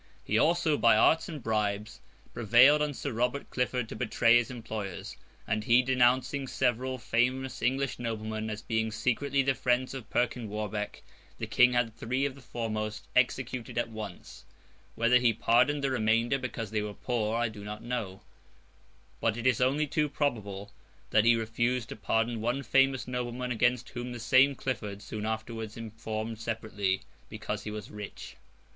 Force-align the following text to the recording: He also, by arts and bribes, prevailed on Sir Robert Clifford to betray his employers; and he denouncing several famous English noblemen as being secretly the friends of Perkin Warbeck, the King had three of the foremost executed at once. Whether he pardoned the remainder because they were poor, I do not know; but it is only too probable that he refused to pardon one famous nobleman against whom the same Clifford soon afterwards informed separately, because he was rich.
He 0.23 0.35
also, 0.39 0.79
by 0.79 0.95
arts 0.97 1.29
and 1.29 1.43
bribes, 1.43 2.01
prevailed 2.33 2.81
on 2.81 2.95
Sir 2.95 3.11
Robert 3.11 3.51
Clifford 3.51 3.87
to 3.89 3.95
betray 3.95 4.37
his 4.37 4.49
employers; 4.49 5.15
and 5.45 5.63
he 5.63 5.83
denouncing 5.83 6.47
several 6.47 6.97
famous 6.97 7.61
English 7.61 7.99
noblemen 7.99 8.49
as 8.49 8.63
being 8.63 8.91
secretly 8.91 9.43
the 9.43 9.53
friends 9.53 9.93
of 9.93 10.09
Perkin 10.09 10.49
Warbeck, 10.49 11.03
the 11.37 11.45
King 11.45 11.73
had 11.73 11.95
three 11.95 12.25
of 12.25 12.33
the 12.33 12.41
foremost 12.41 13.07
executed 13.15 13.77
at 13.77 13.89
once. 13.89 14.43
Whether 14.95 15.19
he 15.19 15.33
pardoned 15.33 15.83
the 15.83 15.91
remainder 15.91 16.39
because 16.39 16.71
they 16.71 16.81
were 16.81 16.95
poor, 16.95 17.37
I 17.37 17.47
do 17.47 17.63
not 17.63 17.83
know; 17.83 18.23
but 19.19 19.37
it 19.37 19.45
is 19.45 19.61
only 19.61 19.85
too 19.85 20.09
probable 20.09 20.71
that 21.11 21.25
he 21.25 21.35
refused 21.35 21.89
to 21.89 21.95
pardon 21.95 22.41
one 22.41 22.63
famous 22.63 23.07
nobleman 23.07 23.51
against 23.51 23.89
whom 23.89 24.13
the 24.13 24.19
same 24.19 24.55
Clifford 24.55 25.03
soon 25.03 25.27
afterwards 25.27 25.77
informed 25.77 26.39
separately, 26.39 27.01
because 27.29 27.65
he 27.65 27.69
was 27.69 27.91
rich. 27.91 28.35